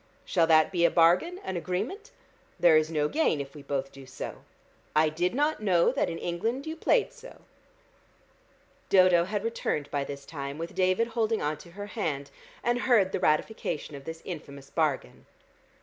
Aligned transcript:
Shall 0.25 0.47
that 0.47 0.71
be 0.71 0.83
a 0.83 0.89
bargain, 0.89 1.39
an 1.43 1.55
agreement? 1.57 2.09
There 2.59 2.75
is 2.75 2.89
no 2.89 3.07
gain 3.07 3.39
if 3.39 3.53
we 3.53 3.61
both 3.61 3.91
do 3.91 4.07
so. 4.07 4.37
I 4.95 5.09
did 5.09 5.35
not 5.35 5.61
know 5.61 5.91
that 5.91 6.09
in 6.09 6.17
England 6.17 6.65
you 6.65 6.75
played 6.75 7.13
so." 7.13 7.41
Dodo 8.89 9.25
had 9.25 9.43
returned 9.43 9.91
by 9.91 10.03
this 10.03 10.25
time, 10.25 10.57
with 10.57 10.73
David 10.73 11.09
holding 11.09 11.43
on 11.43 11.57
to 11.57 11.71
her 11.73 11.85
hand, 11.85 12.31
and 12.63 12.79
heard 12.79 13.11
the 13.11 13.19
ratification 13.19 13.93
of 13.93 14.05
this 14.05 14.23
infamous 14.25 14.71
bargain. 14.71 15.27